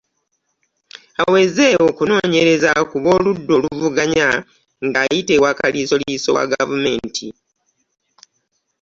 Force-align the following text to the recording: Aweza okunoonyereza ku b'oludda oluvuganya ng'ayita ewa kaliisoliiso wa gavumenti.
Aweza 1.23 1.67
okunoonyereza 1.87 2.71
ku 2.89 2.95
b'oludda 3.03 3.51
oluvuganya 3.59 4.27
ng'ayita 4.85 5.31
ewa 5.37 5.51
kaliisoliiso 5.59 6.29
wa 6.37 6.43
gavumenti. 6.51 7.27